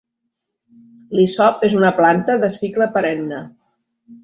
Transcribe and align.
L'hisop 1.19 1.61
és 1.69 1.77
una 1.81 1.93
planta 2.01 2.39
de 2.47 2.51
cicle 2.57 2.91
perenne. 2.99 3.45